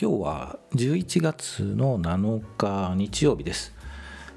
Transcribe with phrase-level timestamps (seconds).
[0.00, 3.74] 今日は11月の7日日曜日です。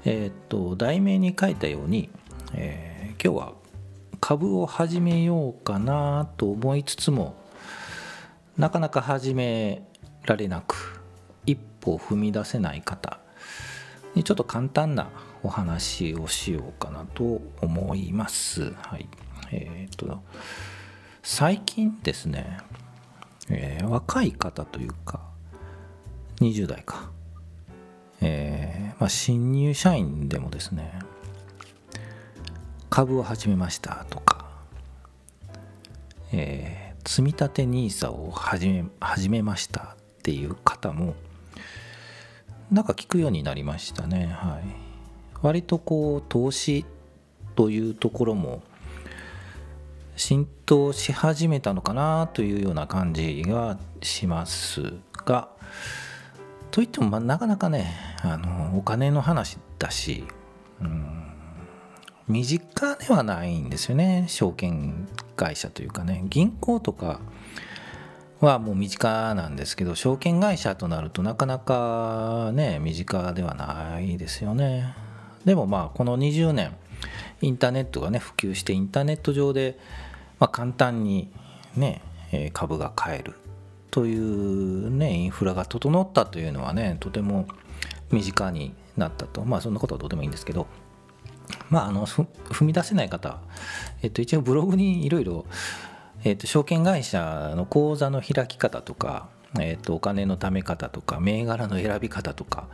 [0.04, 2.10] えーっと題名に書いたように、
[2.52, 3.52] えー今日は
[4.20, 7.36] 株を始めようかなと思いつつも
[8.56, 9.86] なかなか始め
[10.26, 11.00] られなく
[11.46, 13.20] 一歩踏み出せない方
[14.16, 15.10] にちょっと簡単な
[15.44, 18.72] お話をしようかなと思います。
[18.72, 19.06] はい。
[19.52, 20.24] えーっと
[21.22, 22.58] 最近ですね、
[23.48, 25.30] えー若い方というか
[26.42, 27.10] 20代か、
[28.20, 30.98] えーまあ、新入社員でもですね
[32.90, 34.46] 株を始めましたとか、
[36.32, 41.14] えー積立 NISA を始め始めましたっていう方も
[42.70, 44.28] なんか聞くようになりましたね。
[44.38, 44.62] はい。
[45.42, 46.86] 割とこう投資
[47.56, 48.62] というところも
[50.16, 54.94] 浸透し始めたのかなというような感じがします
[55.26, 55.48] が
[56.72, 60.24] といってもまあなかなかねあのお金の話だし、
[60.80, 61.32] うん、
[62.26, 65.06] 身近ではないんですよね証券
[65.36, 66.24] 会社というかね。
[66.28, 67.20] 銀行とか
[68.40, 74.94] はもう身近なんですけど証券会社となるとなかなかね身近ではないですよね。
[75.44, 76.74] でもまあこの20年
[77.42, 79.78] インターネットがね普及してインターネット上で、
[80.38, 81.30] まあ、簡単に
[81.76, 82.00] ね
[82.54, 83.34] 株が買える。
[83.92, 87.46] というねインフラが整ったというのはねとても
[88.10, 89.44] 身近になったと。
[89.44, 90.66] まあそんなことはどうでもいいんですけど。
[91.68, 93.38] まああの踏み出せない方
[94.02, 95.44] えっと一応ブログにいろいろ
[96.24, 99.28] えっと証券会社の口座の開き方とか
[99.60, 102.68] えっとお金の貯め方とか銘柄の選び方とか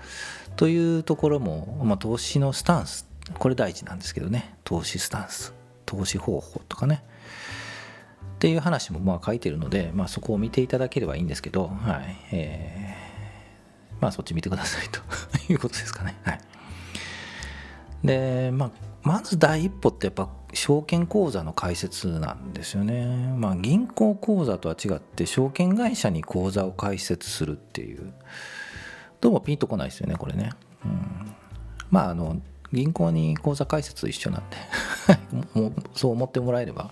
[0.56, 3.08] というところも、まあ、投資のスタンス。
[3.38, 4.56] これ大事なんですけどね。
[4.64, 5.54] 投資スタンス。
[5.86, 7.04] 投資方法とかね。
[8.38, 13.08] っていう話もまあ書いてるので、まあ、そこを見ていただければいいんですけど、はいえー
[14.00, 15.00] まあそっち見てくださいと
[15.52, 16.16] いうことですかね。
[16.22, 16.40] はい、
[18.04, 18.70] で、まあ、
[19.02, 23.06] まず第一歩ってやっぱ証券口座の開設なんですよね。
[23.36, 28.12] まあ、銀行口座とは違って証券会社に口座を開設するっていう
[29.20, 30.50] どうもピンとこないですよねこれね。
[30.84, 31.34] うん、
[31.90, 32.40] まああの
[32.72, 36.90] 銀行に口座開設一緒なんで そう思ってもらえれば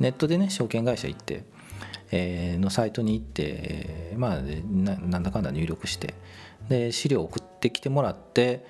[0.00, 1.44] ネットでね証券会社行って、
[2.12, 6.14] えーのサイトに行って、えーまあなんだかんだ入力して
[6.68, 8.64] で資料送ってきてもらって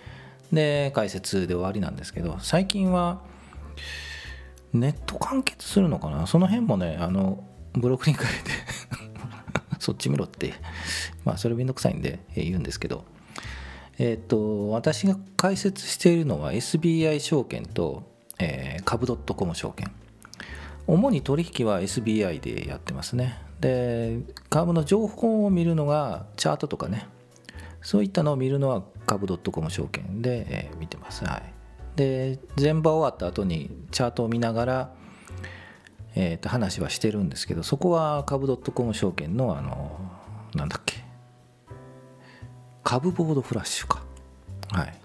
[0.53, 3.23] で解説で終わりなんですけど最近は
[4.73, 6.27] ネット完結するのかな？
[6.27, 8.31] その辺もねあのブログに書いて
[9.79, 10.55] そっち見ろって
[11.25, 13.05] まあそれめんどくさいんで言うんですけど
[13.99, 18.03] えっ、と私が解説しているのは SBI 証券と、
[18.39, 19.91] えー、株 .com 証券。
[20.87, 23.39] 主に取引は SBI でやってますね。
[23.61, 24.21] で
[24.51, 27.09] 株の情報を見るのがチャートとかね。
[27.83, 31.25] そういったのを見るのは株 .com 証券で、えー見てます。
[31.25, 31.43] はい。
[31.97, 34.95] で全場終わった後にチャートを見ながら、
[36.15, 39.99] えーと話はしてるんですけどそこは株 .com 証券のあの
[40.55, 41.05] なんだっけ。
[42.83, 44.03] 株ボードフラッシュか。
[44.71, 45.01] はい。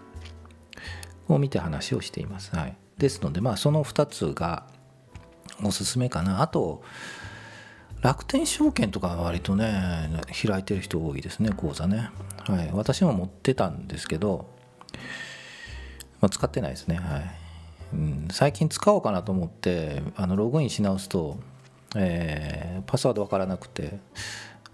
[1.28, 2.56] を見て話をしています。
[2.56, 2.78] はい。
[2.98, 4.68] ですのでまあその2つが
[5.64, 6.42] おすすめかな。
[6.42, 6.84] あと
[8.02, 10.10] 楽天証券とか割とね
[10.46, 12.10] 開いてる人多いですね口座ね。
[12.48, 12.70] はい。
[12.74, 14.48] 私も持ってたんですけど、
[16.20, 16.96] まあ、使ってないですね。
[16.96, 17.32] はい、
[17.94, 21.38] うん、最近使おうかなと思ってあのログインし直すと、
[21.96, 24.00] えーパスワードわからなくて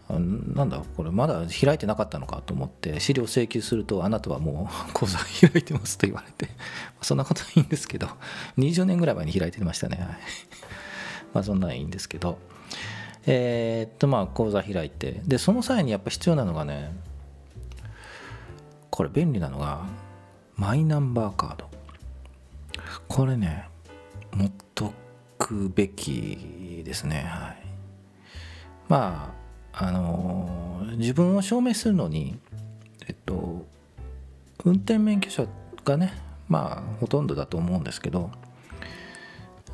[0.09, 6.50] なんだこれまだ開いてなかったのかと思って資料請求するとあなたはもう 口座開いてますと言われて
[7.01, 8.07] そんなことはいいんですけど
[8.57, 10.00] 20年ぐらい前に開いてましたね。
[11.34, 12.40] まあそんなんいいんですけど。
[13.29, 15.22] えーっとまあ口座開いて。
[15.25, 16.94] でその際にやっぱ必要なのがね
[18.90, 19.81] これ便利なのが
[20.56, 21.69] マイナンバーカード。
[23.09, 23.67] これね
[24.31, 24.94] 持っと
[25.38, 27.25] くべきですね。
[27.28, 27.57] はい。
[28.87, 29.47] まあ
[29.79, 32.38] あの自分を証明するのに
[33.08, 33.66] えっと
[34.64, 35.47] 運転免許証
[35.85, 36.14] がね
[36.47, 38.32] まあほとんどだと思うんですけど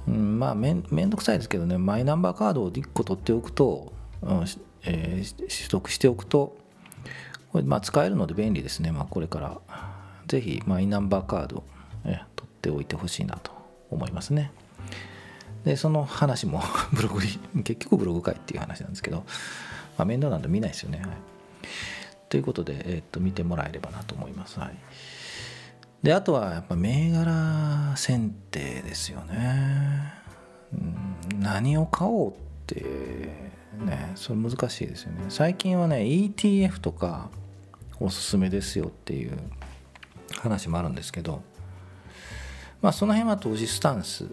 [0.06, 4.46] うん、まあめんめんどくさいですけどねマイナンバーカードを1個取っておくと、うん
[4.84, 6.58] えー取得しておくと
[7.54, 9.62] これまあ使えるので便利ですね、まあ、これから。
[10.28, 11.64] ぜひマイナンバーカード、
[12.06, 13.52] え取っておいてほしいなと
[13.90, 14.52] 思いますね。
[15.66, 16.62] でその話も
[16.92, 19.26] ブログに結局ブログかいっていう話なんですけど、
[19.98, 21.10] まあ、面倒なんで見ないですよね、はい、
[22.30, 24.78] ということで、えーっと見てもらえればなと思います、はい。
[26.01, 30.13] であとはやっぱ銘柄選定ですよね。
[30.74, 32.34] うん何を買おうっ
[32.68, 32.84] て
[33.86, 35.25] ねそれ難しいですよね。
[35.30, 37.30] 最近はね ETF とか
[38.00, 39.38] おすすめですよっていう
[40.39, 41.42] 話もあるんですけど
[42.81, 44.28] まあその辺は投資スタンス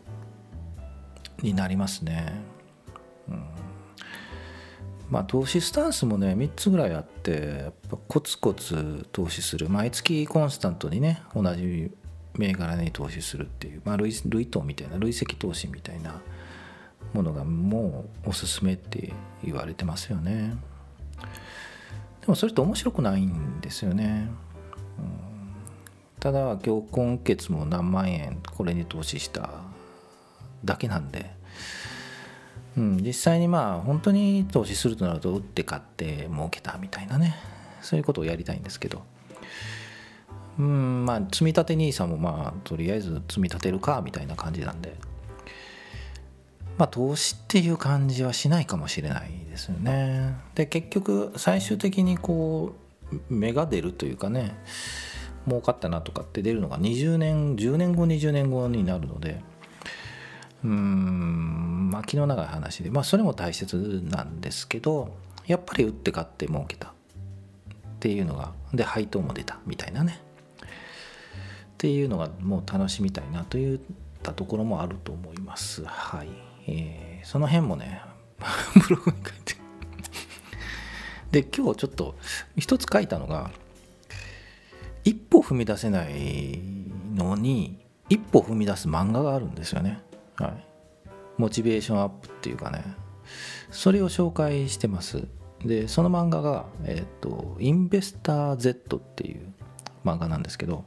[1.40, 2.32] になりますね、
[3.28, 3.44] うん、
[5.10, 9.68] まあ投資スタンスもね3つぐらいあってやっぱコツコツ投資する。
[9.68, 11.90] 毎月コンスタントにね同じ
[12.34, 16.20] 銘柄に投資するっていう、まあ、類類投みたいな累積投資みたいな
[17.12, 19.12] ものがもうおすすめって
[19.44, 20.54] 言われてますよね。
[22.20, 24.28] でもそれって面白くないんですよね、
[24.98, 25.10] うん、
[26.20, 29.50] ただ今日今月も何万円これに投資した
[30.64, 31.34] だけなんで、
[32.76, 37.34] うん、実際にまあ本当に投資するとなると売って買って儲けたみたいなね。
[37.82, 39.02] そういうことをやりたいんですけど。
[40.58, 44.96] うんまあ積み立て NISA もまあとりあえず積み立てるかみたいな感じなんで。
[46.78, 50.36] まあ投資っていう感じはしないかもしれないですよね。
[50.54, 52.74] で結局最終的にこ
[53.12, 54.54] う芽が出るというかね
[55.46, 59.42] 儲かったなとかって出るのが20年10年後20年後になるので。
[60.62, 61.59] うーん
[62.00, 65.16] あ気の長い話でまあそれも大切なんですけど
[65.46, 66.92] やっぱり売って買って儲けたっ
[68.00, 70.20] ていうのがで配当も出たみたいなね
[70.62, 73.80] っていうのがもう楽しみたいなといっ
[74.22, 75.82] たところもあると思います。
[75.86, 76.28] はい。
[76.66, 78.02] えー、その辺もね、
[78.86, 79.56] ブログに書いて
[81.30, 82.16] で、今日ちょっと
[82.58, 83.50] 一つ書いたのが、
[85.04, 86.58] 一歩踏み出せない
[87.14, 87.78] のに、
[88.10, 90.02] 一歩踏み出す漫画があるんですよね。
[90.36, 90.69] はい。
[91.40, 92.84] モチベーションアップっていうかね、
[93.70, 95.26] それを紹介してます。
[95.64, 99.52] で、その漫画が、えっ、ー、と、インベスター Z っていう
[100.04, 100.84] 漫画なんですけど、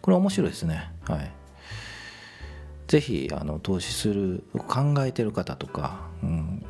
[0.00, 0.90] これ面白いですね。
[1.04, 1.30] はい。
[2.88, 6.66] ぜひあの投資する考えてる方とか、うん、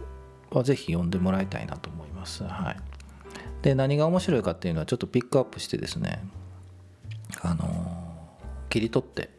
[0.50, 2.44] はぜひ読んでもらいたいなと思います。
[2.44, 2.76] はい。
[3.62, 6.22] で何が面白いかっていうのはちょっとピックアップしてですね
[7.42, 8.18] あの
[8.70, 9.30] 切り取って、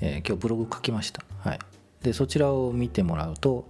[0.00, 1.22] えー、今日ブログ書きました。
[1.38, 1.58] はい。
[2.06, 3.68] でそちらを見てもらうと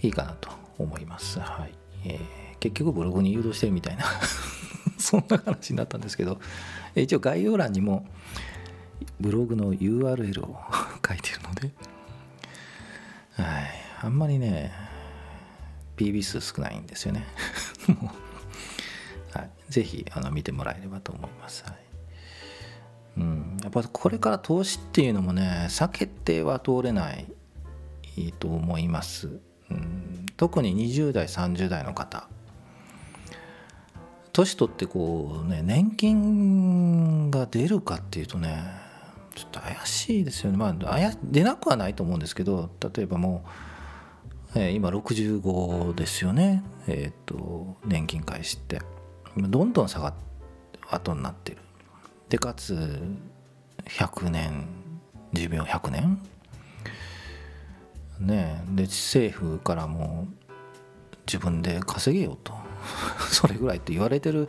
[0.00, 0.48] いいかなと
[0.78, 1.38] 思います。
[1.40, 1.74] はい。
[2.06, 4.04] えー、結局ブログに誘導してるみたいな。
[4.98, 6.40] そんな話になったんですけど
[6.96, 8.06] 一応概要欄にも
[9.20, 10.58] ブログの URL を
[11.06, 11.70] 書いてるので、
[13.36, 13.70] はい、
[14.02, 14.72] あんまりね
[15.96, 17.26] PB 数少ないんですよね。
[19.34, 21.87] はい、ぜひあの見てもらえればと思います、はい。
[23.18, 27.26] うん、やっぱこれから投資っていうのもね避けては通れない
[28.38, 32.28] と思います、うん、特に20代30代の方。
[34.32, 38.62] 年取ってこうね年金が出るかっていうとね
[39.34, 40.56] ちょっと怪しいですよね。
[40.56, 43.44] まあ出なくはないと思うんですけど例えばも
[44.54, 46.62] う、えー、今65ですよね。
[46.86, 48.80] えっ、ー、と年金開始って。
[49.36, 51.58] どんどん下がって後になってる。
[52.28, 53.00] でかつ
[53.86, 54.66] 100年
[55.32, 56.18] 寿命100年？
[58.20, 60.26] ねで政府からも
[61.26, 62.54] 自分で稼げようと。
[63.30, 64.48] それぐらいって言われてる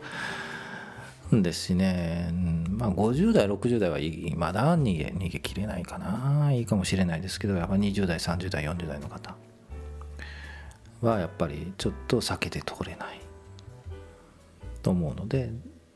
[1.34, 2.30] んですしね、
[2.70, 6.52] まあ、50代60代はいまだ逃げ逃げきれないかな。
[6.52, 9.34] いいかもしれないですけどやっぱ20代30代40代の方。
[11.00, 13.20] はやっぱりちょっと避けて通れない。
[14.82, 15.50] と思うので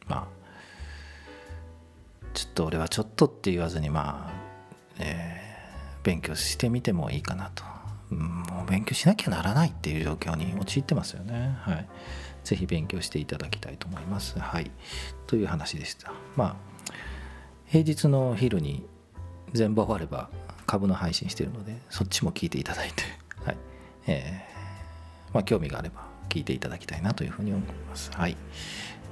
[0.06, 0.33] まあ
[2.54, 4.32] と俺はちょっとって言わずにまあ、
[4.98, 7.64] えー、勉強してみてもいいかなと
[8.10, 11.56] もう勉強しなきゃならないっていう状況に陥ってますよね。
[11.60, 11.88] はい。
[12.44, 14.38] ぜひ勉強していただきたいと思います。
[14.38, 14.70] はい。
[15.26, 16.12] という話でした。
[16.36, 16.56] まあ、
[17.66, 18.86] 平日の昼に
[19.52, 20.30] 全部終われば
[20.66, 23.02] 株の配信してるので、そっちも聞いていただいて、
[23.44, 23.56] はい。
[24.06, 28.10] えー、まあ、興味があれば聞いていただきたいなというふうに思います。
[28.12, 28.36] はい。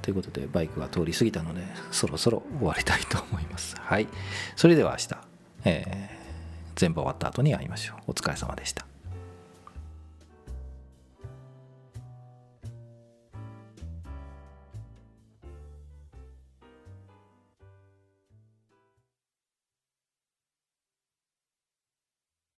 [0.03, 3.75] ということで、バイクが通り過ぎたので、そろそろ終わりたいと思います。
[3.79, 4.07] はい。
[4.55, 5.17] それでは明日、
[5.63, 7.97] えー、全部終わった後に会いましょう。
[8.07, 8.92] お疲れ様でした。